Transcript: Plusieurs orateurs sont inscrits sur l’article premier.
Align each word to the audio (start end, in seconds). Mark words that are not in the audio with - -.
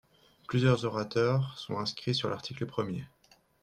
Plusieurs 0.47 0.85
orateurs 0.85 1.55
sont 1.59 1.77
inscrits 1.77 2.15
sur 2.15 2.27
l’article 2.27 2.65
premier. 2.65 3.05